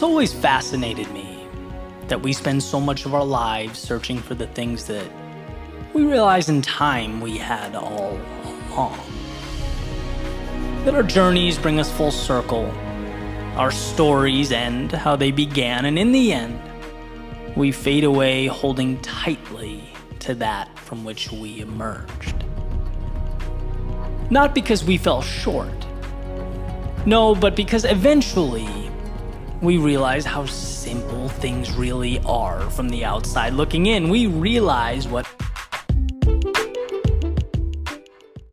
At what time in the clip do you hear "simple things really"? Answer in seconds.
30.46-32.18